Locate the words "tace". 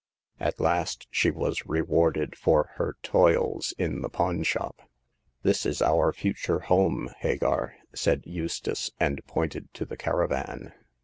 8.59-8.89